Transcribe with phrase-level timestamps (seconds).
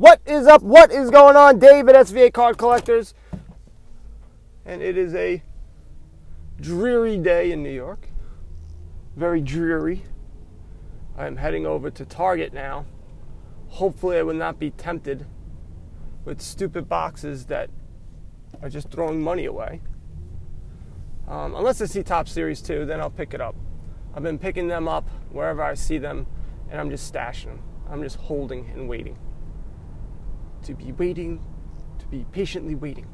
[0.00, 0.62] What is up?
[0.62, 1.58] What is going on?
[1.58, 3.12] David SVA Card Collectors.
[4.64, 5.42] And it is a
[6.58, 8.08] dreary day in New York.
[9.14, 10.04] Very dreary.
[11.18, 12.86] I'm heading over to Target now.
[13.68, 15.26] Hopefully, I will not be tempted
[16.24, 17.68] with stupid boxes that
[18.62, 19.82] are just throwing money away.
[21.28, 23.54] Um, unless I see Topps Series 2, then I'll pick it up.
[24.14, 26.26] I've been picking them up wherever I see them,
[26.70, 27.62] and I'm just stashing them.
[27.90, 29.18] I'm just holding and waiting
[30.64, 31.44] to be waiting,
[31.98, 33.06] to be patiently waiting.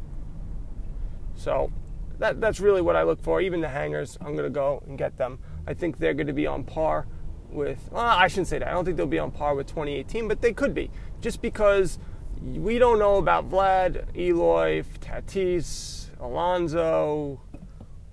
[1.34, 1.70] So
[2.18, 3.40] that, that's really what I look for.
[3.40, 5.38] Even the hangers, I'm going to go and get them.
[5.66, 7.06] I think they're going to be on par
[7.50, 8.68] with, well, I shouldn't say that.
[8.68, 10.90] I don't think they'll be on par with 2018, but they could be.
[11.20, 11.98] Just because
[12.42, 17.40] we don't know about Vlad, Eloy, Tatis, Alonso,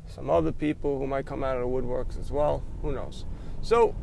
[0.07, 2.63] some other people who might come out of the woodworks as well.
[2.81, 3.25] Who knows?
[3.61, 3.95] So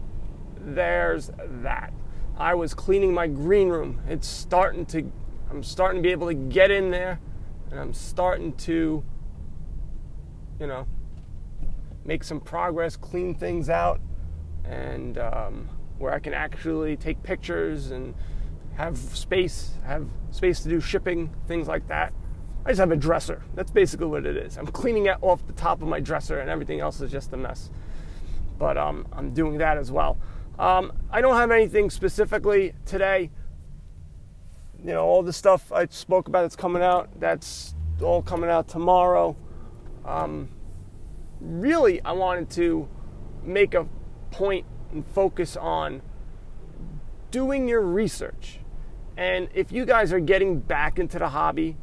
[0.59, 1.93] there's that.
[2.37, 4.01] I was cleaning my green room.
[4.09, 5.11] It's starting to
[5.51, 7.19] I'm starting to be able to get in there
[7.71, 9.05] and I'm starting to,
[10.59, 10.87] you know,
[12.05, 14.01] make some progress, clean things out,
[14.65, 18.15] and um, where I can actually take pictures and
[18.77, 22.13] have space, have space to do shipping, things like that.
[22.65, 23.43] I just have a dresser.
[23.55, 24.57] That's basically what it is.
[24.57, 27.37] I'm cleaning it off the top of my dresser, and everything else is just a
[27.37, 27.71] mess.
[28.59, 30.19] But um, I'm doing that as well.
[30.61, 33.31] Um, I don't have anything specifically today
[34.85, 38.69] you know, all the stuff I spoke about that's coming out, that's all coming out
[38.69, 39.37] tomorrow.
[40.05, 40.49] Um,
[41.41, 42.89] really, I wanted to
[43.43, 43.87] make a
[44.31, 46.03] point and focus on
[47.31, 48.61] doing your research.
[49.17, 51.77] And if you guys are getting back into the hobby,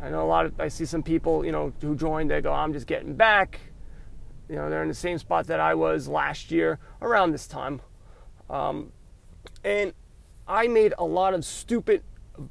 [0.00, 2.52] I know a lot of, I see some people, you know, who joined, they go,
[2.52, 3.60] I'm just getting back.
[4.48, 7.80] You know, they're in the same spot that I was last year around this time.
[8.50, 8.92] Um,
[9.64, 9.92] and
[10.46, 12.02] I made a lot of stupid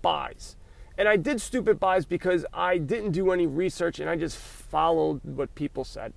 [0.02, 0.56] buys.
[0.98, 5.22] And I did stupid buys because I didn't do any research and I just followed
[5.24, 6.14] what people said.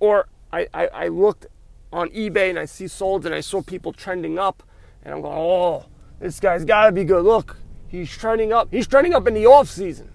[0.00, 1.46] Or I, I, I looked
[1.92, 4.62] on eBay and I see sold and I saw people trending up
[5.02, 5.86] and I'm going, oh,
[6.20, 7.24] this guy's got to be good.
[7.24, 7.56] Look,
[7.86, 8.68] he's trending up.
[8.70, 10.10] He's trending up in the off season.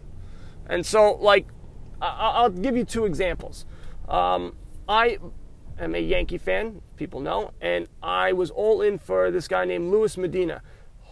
[0.68, 1.48] And so, like,
[2.02, 3.66] I, will give you two examples.
[4.08, 4.56] Um,
[4.88, 5.20] I
[5.84, 9.92] am a Yankee fan, people know, and I was all in for this guy named
[9.92, 10.62] Luis Medina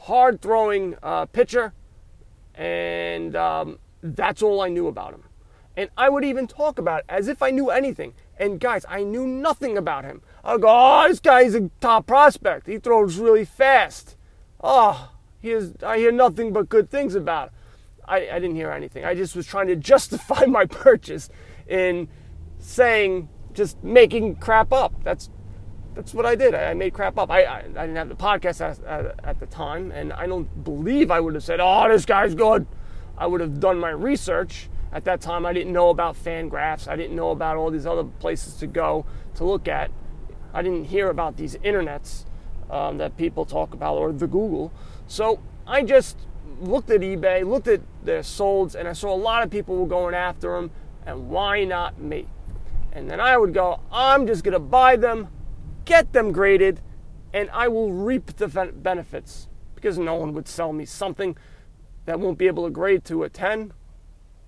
[0.01, 1.73] hard throwing uh, pitcher,
[2.55, 5.23] and um, that's all I knew about him.
[5.77, 8.13] And I would even talk about it as if I knew anything.
[8.37, 10.21] And guys, I knew nothing about him.
[10.43, 12.67] I go, oh, this guy's a top prospect.
[12.67, 14.17] He throws really fast.
[14.61, 17.53] Oh, he is, I hear nothing but good things about him.
[18.05, 19.05] I, I didn't hear anything.
[19.05, 21.29] I just was trying to justify my purchase
[21.67, 22.09] in
[22.59, 24.93] saying, just making crap up.
[25.03, 25.29] That's
[25.93, 26.55] that's what I did.
[26.55, 27.29] I, made crap up.
[27.29, 30.63] I, I, I didn't have the podcast at, at, at, the time, and I don't
[30.63, 32.65] believe I would have said, "Oh, this guy's good."
[33.17, 34.69] I would have done my research.
[34.93, 36.87] At that time, I didn't know about Fangraphs.
[36.87, 39.91] I didn't know about all these other places to go to look at.
[40.53, 42.25] I didn't hear about these internets
[42.69, 44.71] um, that people talk about or the Google.
[45.07, 46.17] So I just
[46.59, 49.87] looked at eBay, looked at their solds, and I saw a lot of people were
[49.87, 50.71] going after them.
[51.05, 52.27] And why not me?
[52.91, 55.29] And then I would go, I'm just going to buy them
[55.85, 56.81] get them graded,
[57.33, 61.37] and I will reap the benefits because no one would sell me something
[62.05, 63.73] that won't be able to grade to a 10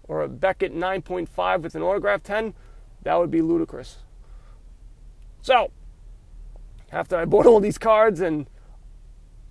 [0.04, 2.54] or a Beckett 9.5 with an autograph 10.
[3.04, 3.98] That would be ludicrous.
[5.42, 5.72] So,
[6.92, 8.48] after I bought all these cards and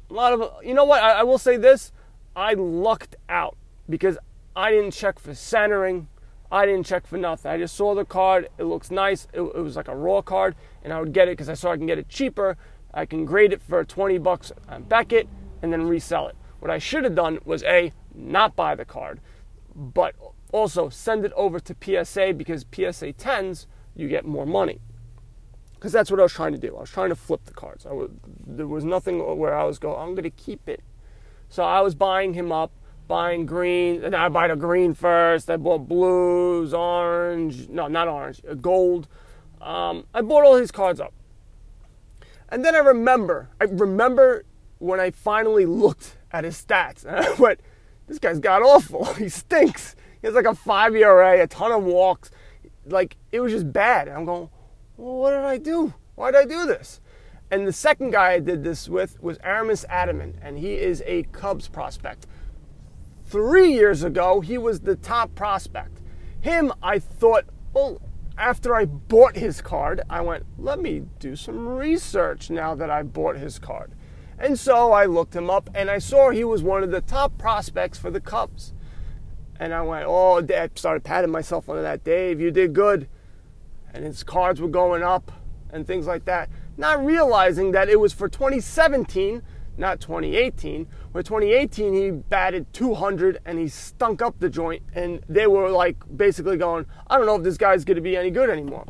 [0.08, 1.92] a lot of, you know what, I, I will say this
[2.34, 3.56] I lucked out
[3.88, 4.16] because
[4.56, 6.08] I didn't check for centering.
[6.52, 7.50] I didn't check for nothing.
[7.50, 8.48] I just saw the card.
[8.58, 9.26] It looks nice.
[9.32, 10.54] It, it was like a raw card,
[10.84, 12.58] and I would get it because I saw I can get it cheaper.
[12.92, 15.28] I can grade it for 20 bucks on Beckett
[15.62, 16.36] and then resell it.
[16.60, 19.20] What I should have done was A, not buy the card,
[19.74, 20.14] but
[20.52, 24.80] also send it over to PSA because PSA 10s, you get more money.
[25.72, 26.76] Because that's what I was trying to do.
[26.76, 27.86] I was trying to flip the cards.
[28.46, 30.82] there was nothing where I was going, I'm going to keep it.
[31.48, 32.72] So I was buying him up
[33.12, 34.03] buying green.
[34.03, 35.50] And I buy the green first.
[35.50, 37.69] I bought blues, orange.
[37.69, 38.41] No, not orange.
[38.49, 39.06] Uh, gold.
[39.61, 41.12] Um, I bought all his cards up.
[42.49, 44.47] And then I remember, I remember
[44.79, 47.05] when I finally looked at his stats.
[47.06, 47.61] And I went,
[48.06, 49.05] this guy's got awful.
[49.23, 49.94] He stinks.
[50.23, 52.31] He has like a five ERA, a ton of walks.
[52.87, 54.09] Like, it was just bad.
[54.09, 54.49] And I'm going,
[54.97, 55.93] well, what did I do?
[56.14, 57.03] Why did I do this?
[57.50, 61.25] And the second guy I did this with was Aramis Ademan, and he is a
[61.25, 62.26] Cubs prospect.
[63.32, 66.02] Three years ago, he was the top prospect.
[66.43, 67.99] Him, I thought, well,
[68.37, 73.02] after I bought his card, I went, let me do some research now that I
[73.02, 73.93] bought his card.
[74.38, 77.38] And so I looked him up and I saw he was one of the top
[77.38, 78.75] prospects for the Cubs.
[79.58, 82.05] And I went, oh, I started patting myself on that.
[82.05, 83.08] Dave, you did good.
[83.94, 85.32] And his cards were going up
[85.70, 86.50] and things like that.
[86.76, 89.40] Not realizing that it was for 2017,
[89.76, 90.86] not 2018.
[91.12, 94.82] Where 2018 he batted 200 and he stunk up the joint.
[94.94, 98.16] And they were like basically going, I don't know if this guy's going to be
[98.16, 98.86] any good anymore.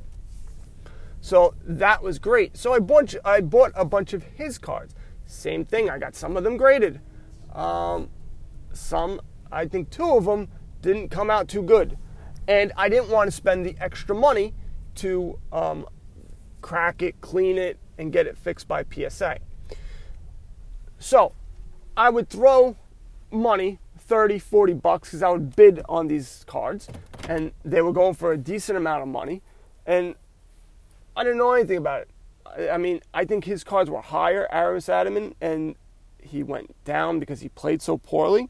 [1.21, 2.57] So that was great.
[2.57, 4.95] So I bought, I bought a bunch of his cards.
[5.25, 5.89] Same thing.
[5.89, 7.01] I got some of them graded.
[7.53, 8.11] Um,
[8.73, 9.21] some,
[9.51, 10.49] I think two of them
[10.81, 11.97] didn't come out too good.
[12.49, 14.53] And I didn't want to spend the extra money
[14.97, 15.87] to um,
[16.61, 19.39] crack it, clean it, and get it fixed by PSA.
[21.03, 21.33] So
[21.97, 22.77] I would throw
[23.33, 26.89] money 30, 40 bucks because I would bid on these cards
[27.29, 29.43] and they were going for a decent amount of money.
[29.85, 30.15] And
[31.17, 32.71] I didn't know anything about it.
[32.71, 35.75] I mean, I think his cards were higher, Aris Ademan, and
[36.23, 38.49] he went down because he played so poorly.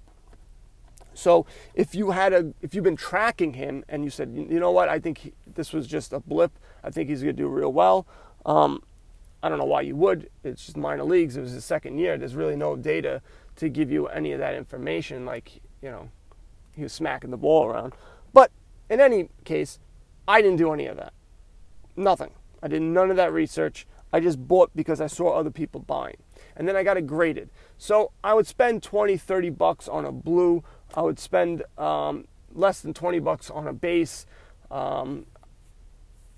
[1.15, 4.71] So if you had a, if you've been tracking him and you said, you know
[4.71, 6.53] what, I think he, this was just a blip.
[6.85, 8.07] I think he's going to do real well.
[8.45, 8.83] Um,
[9.43, 10.31] I don't know why you would.
[10.45, 11.37] It's just minor leagues.
[11.37, 12.17] It was his second year.
[12.17, 13.23] There's really no data
[13.57, 15.25] to give you any of that information.
[15.25, 16.11] Like you know,
[16.75, 17.95] he was smacking the ball around.
[18.33, 18.51] But
[18.89, 19.79] in any case,
[20.27, 21.13] I didn't do any of that.
[21.97, 22.31] Nothing.
[22.63, 23.87] I did none of that research.
[24.13, 26.19] I just bought because I saw other people buying.
[26.57, 27.49] And then I got it graded.
[27.79, 30.63] So I would spend 20, 30 bucks on a blue.
[30.95, 34.27] I would spend um, less than 20 bucks on a base,
[34.71, 35.27] um,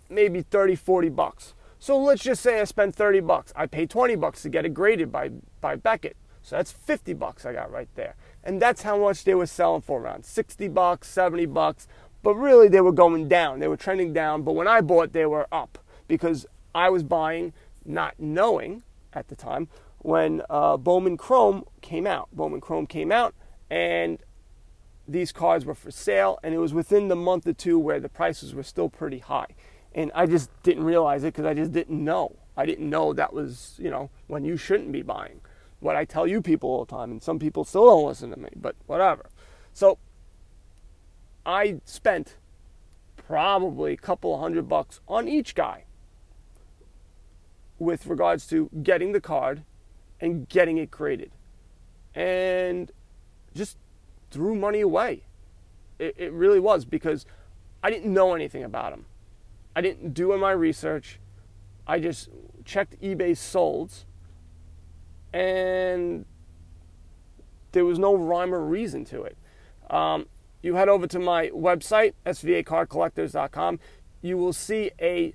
[0.09, 1.55] maybe 30, 40 bucks.
[1.85, 3.53] So let's just say I spend 30 bucks.
[3.55, 5.29] I pay 20 bucks to get it graded by,
[5.61, 6.17] by Beckett.
[6.41, 8.15] So that's 50 bucks I got right there.
[8.43, 11.87] And that's how much they were selling for around 60 bucks, 70 bucks.
[12.23, 13.61] But really they were going down.
[13.61, 14.45] They were trending down.
[14.45, 15.77] But when I bought, they were up
[16.09, 17.53] because I was buying
[17.85, 18.83] not knowing
[19.13, 22.31] at the time when uh, Bowman Chrome came out.
[22.33, 23.35] Bowman Chrome came out,
[23.69, 24.23] and
[25.07, 28.09] these cards were for sale, and it was within the month or two where the
[28.09, 29.49] prices were still pretty high.
[29.95, 32.37] And I just didn't realize it because I just didn't know.
[32.57, 35.41] I didn't know that was, you know, when you shouldn't be buying.
[35.81, 38.39] What I tell you people all the time, and some people still don't listen to
[38.39, 39.29] me, but whatever.
[39.73, 39.99] So
[41.45, 42.37] I spent
[43.17, 45.85] probably a couple hundred bucks on each guy
[47.79, 49.65] with regards to getting the card
[50.21, 51.31] and getting it created.
[52.15, 52.91] And
[53.55, 53.77] just
[54.31, 55.25] threw money away.
[55.99, 57.27] It, it really was because
[57.83, 59.07] I didn't know anything about them.
[59.77, 61.19] I didn't do my research.
[61.87, 62.29] I just
[62.65, 64.05] checked eBay solds
[65.33, 66.25] and
[67.73, 69.37] there was no rhyme or reason to it.
[69.91, 70.27] Um,
[70.63, 73.81] you head over to my website, svacardcollectors.com.
[74.23, 75.35] You will see a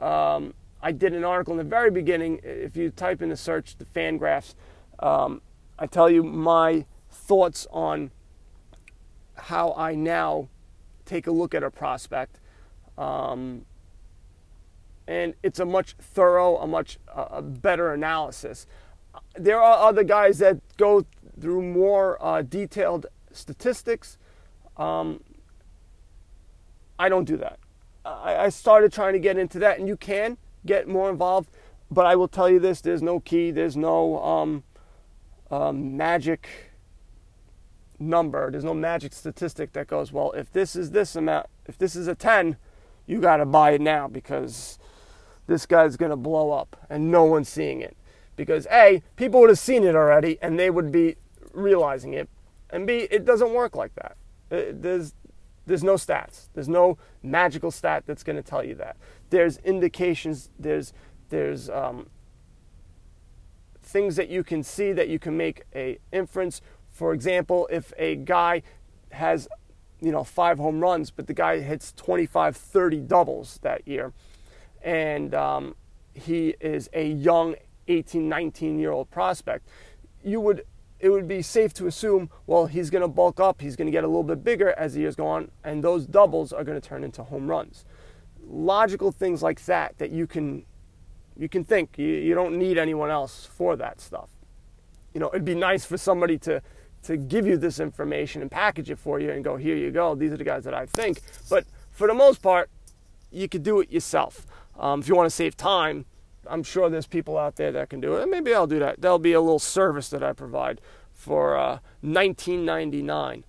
[0.00, 2.40] um, I did an article in the very beginning.
[2.42, 4.54] If you type in the search the Fangraphs,
[4.98, 5.42] um,
[5.78, 8.10] I tell you my thoughts on
[9.34, 10.48] how I now
[11.04, 12.39] take a look at a prospect.
[13.00, 13.64] Um,
[15.08, 18.66] and it's a much thorough, a much uh, a better analysis.
[19.34, 21.06] There are other guys that go
[21.40, 24.18] through more uh, detailed statistics.
[24.76, 25.24] Um,
[26.98, 27.58] I don't do that.
[28.04, 30.36] I, I started trying to get into that, and you can
[30.66, 31.50] get more involved.
[31.90, 34.62] But I will tell you this: there's no key, there's no um,
[35.50, 36.46] um, magic
[37.98, 41.96] number, there's no magic statistic that goes, well, if this is this amount, if this
[41.96, 42.56] is a 10,
[43.10, 44.78] you got to buy it now because
[45.48, 47.96] this guy's going to blow up and no one's seeing it.
[48.36, 51.16] Because A, people would have seen it already and they would be
[51.52, 52.28] realizing it.
[52.70, 54.16] And B, it doesn't work like that.
[54.50, 55.14] It, there's
[55.66, 56.48] there's no stats.
[56.54, 58.96] There's no magical stat that's going to tell you that.
[59.30, 60.50] There's indications.
[60.58, 60.92] There's
[61.30, 62.08] there's um,
[63.82, 66.62] things that you can see that you can make a inference.
[66.90, 68.62] For example, if a guy
[69.10, 69.48] has
[70.00, 74.12] you know five home runs, but the guy hits 25, 30 doubles that year,
[74.82, 75.74] and um,
[76.14, 77.54] he is a young
[77.88, 79.68] 18, 19 year old prospect,
[80.24, 80.64] you would
[81.00, 83.92] it would be safe to assume, well, he's going to bulk up, he's going to
[83.92, 86.78] get a little bit bigger as the years go on, and those doubles are going
[86.78, 87.86] to turn into home runs.
[88.46, 90.64] Logical things like that that you can
[91.38, 91.96] you can think.
[91.96, 94.28] You, you don't need anyone else for that stuff.
[95.14, 96.60] You know, it'd be nice for somebody to
[97.04, 100.14] to give you this information and package it for you and go, here you go.
[100.14, 101.20] These are the guys that I think.
[101.48, 102.70] But for the most part,
[103.30, 104.46] you could do it yourself.
[104.78, 106.04] Um, if you want to save time,
[106.46, 108.22] I'm sure there's people out there that can do it.
[108.22, 109.00] And maybe I'll do that.
[109.00, 110.80] There'll be a little service that I provide
[111.12, 113.44] for uh, 19.99.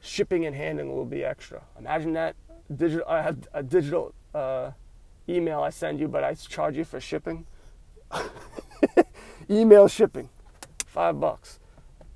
[0.00, 1.62] Shipping and handling will be extra.
[1.78, 2.36] Imagine that
[2.74, 3.06] digital.
[3.08, 4.72] I have a digital uh,
[5.28, 7.46] email I send you, but I charge you for shipping.
[9.50, 10.28] email shipping.
[10.86, 11.58] five bucks.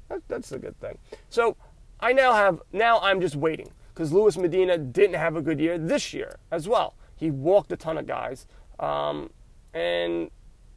[0.08, 0.98] That, that's a good thing.
[1.28, 1.56] So
[2.00, 5.78] I now have now I'm just waiting because Luis Medina didn't have a good year
[5.78, 6.94] this year as well.
[7.16, 8.46] He walked a ton of guys,
[8.78, 9.30] um,
[9.74, 10.30] and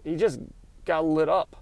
[0.04, 0.40] he just
[0.86, 1.56] got lit up.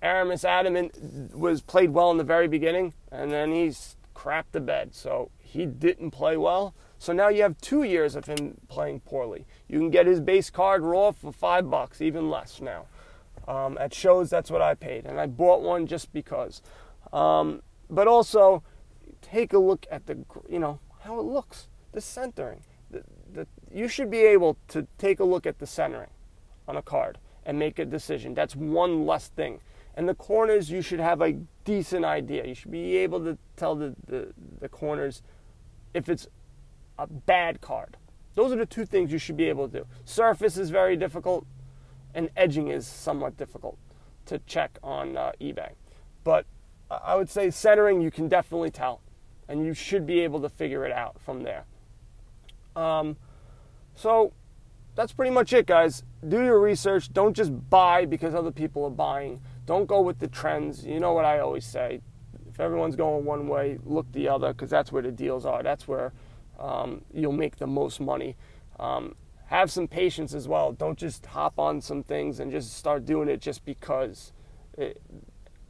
[0.00, 4.94] Aramis Ademan was played well in the very beginning, and then he's crapped the bed.
[4.94, 6.74] So he didn't play well.
[6.98, 9.46] So now you have two years of him playing poorly.
[9.68, 12.86] You can get his base card raw for five bucks, even less now.
[13.46, 16.60] Um, at shows, that's what I paid, and I bought one just because.
[17.12, 18.62] Um, but also,
[19.22, 22.62] take a look at the, you know, how it looks, the centering.
[22.90, 26.10] The, the, you should be able to take a look at the centering
[26.66, 28.34] on a card and make a decision.
[28.34, 29.60] That's one less thing.
[29.94, 31.32] And the corners, you should have a
[31.64, 32.46] decent idea.
[32.46, 35.22] You should be able to tell the, the, the corners
[35.94, 36.28] if it's
[36.98, 37.96] a bad card.
[38.34, 39.86] Those are the two things you should be able to do.
[40.04, 41.46] Surface is very difficult,
[42.14, 43.78] and edging is somewhat difficult
[44.26, 45.70] to check on uh, eBay.
[46.22, 46.46] But
[46.90, 49.00] I would say centering, you can definitely tell,
[49.48, 51.64] and you should be able to figure it out from there.
[52.74, 53.16] Um,
[53.94, 54.32] so
[54.94, 56.02] that's pretty much it, guys.
[56.26, 57.12] Do your research.
[57.12, 59.40] Don't just buy because other people are buying.
[59.66, 60.84] Don't go with the trends.
[60.86, 62.00] You know what I always say.
[62.48, 65.62] If everyone's going one way, look the other because that's where the deals are.
[65.62, 66.12] That's where
[66.58, 68.36] um, you'll make the most money.
[68.80, 69.14] Um,
[69.46, 70.72] have some patience as well.
[70.72, 74.32] Don't just hop on some things and just start doing it just because.
[74.76, 75.00] It,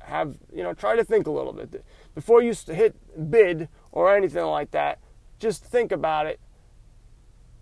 [0.08, 1.84] have you know try to think a little bit
[2.14, 2.96] before you hit
[3.30, 4.98] bid or anything like that.
[5.38, 6.40] Just think about it.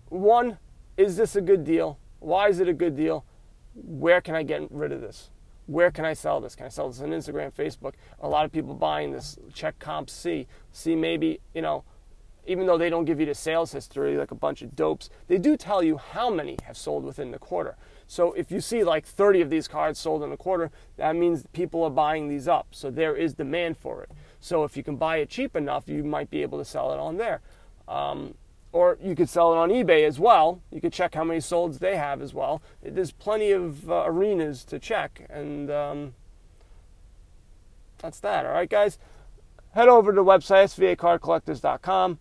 [0.09, 0.59] One,
[0.97, 1.99] is this a good deal?
[2.21, 3.25] Why is it a good deal?
[3.75, 5.31] Where can I get rid of this?
[5.67, 6.55] Where can I sell this?
[6.55, 7.95] Can I sell this on Instagram, Facebook?
[8.21, 9.37] A lot of people buying this.
[9.53, 10.47] Check COMC.
[10.73, 11.85] See maybe you know
[12.47, 15.38] even though they don't give you the sales history like a bunch of dopes, they
[15.38, 17.76] do tell you how many have sold within the quarter.
[18.07, 21.45] So if you see like 30 of these cards sold in a quarter, that means
[21.53, 22.69] people are buying these up.
[22.71, 24.11] So there is demand for it.
[24.41, 26.99] So if you can buy it cheap enough, you might be able to sell it
[26.99, 27.41] on there.
[27.88, 28.35] Um,
[28.73, 30.61] or you could sell it on eBay as well.
[30.71, 32.62] You could check how many solds they have as well.
[32.83, 36.15] There's plenty of uh, arenas to check, and um,
[37.99, 38.45] that's that.
[38.45, 38.99] All right, guys.
[39.73, 42.19] Head over to the website svacardcollectors.com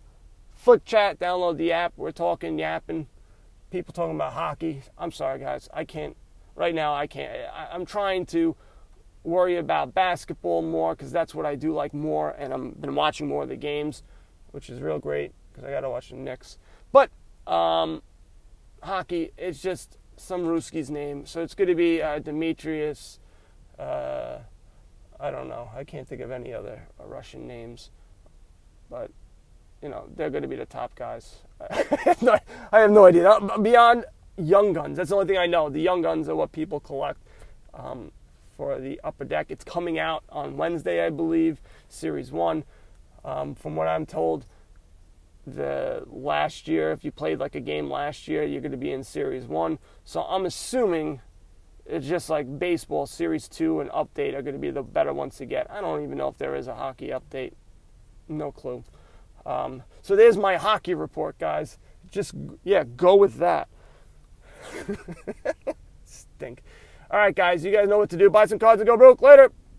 [0.56, 1.92] Flick chat, download the app.
[1.96, 3.06] We're talking, yapping.
[3.70, 4.82] People talking about hockey.
[4.98, 5.68] I'm sorry, guys.
[5.72, 6.16] I can't.
[6.56, 7.30] Right now, I can't.
[7.54, 8.56] I, I'm trying to
[9.22, 13.28] worry about basketball more because that's what I do like more, and I've been watching
[13.28, 14.02] more of the games,
[14.52, 16.58] which is real great because I got to watch the Knicks.
[16.90, 17.10] But
[17.46, 18.02] um,
[18.82, 23.18] hockey, it's just some Ruski's name, so it's going to be uh, Demetrius.
[23.78, 24.38] Uh,
[25.20, 25.70] I don't know.
[25.74, 27.90] I can't think of any other uh, Russian names,
[28.88, 29.10] but
[29.86, 31.36] you know, they're going to be the top guys.
[31.70, 32.40] I
[32.72, 33.38] have no idea.
[33.62, 34.04] Beyond
[34.36, 35.70] Young Guns, that's the only thing I know.
[35.70, 37.20] The Young Guns are what people collect
[37.72, 38.10] um,
[38.56, 39.46] for the Upper Deck.
[39.48, 42.64] It's coming out on Wednesday, I believe, Series 1.
[43.24, 44.44] Um, from what I'm told,
[45.46, 48.90] the last year, if you played like a game last year, you're going to be
[48.90, 49.78] in Series 1.
[50.04, 51.20] So I'm assuming
[51.84, 55.36] it's just like baseball, Series 2 and Update are going to be the better ones
[55.36, 55.70] to get.
[55.70, 57.52] I don't even know if there is a hockey update.
[58.28, 58.82] No clue.
[59.46, 61.78] Um, so there's my hockey report, guys.
[62.10, 62.34] Just,
[62.64, 63.68] yeah, go with that.
[66.04, 66.62] Stink.
[67.10, 68.28] All right, guys, you guys know what to do.
[68.28, 69.22] Buy some cards and go broke.
[69.22, 69.52] Later.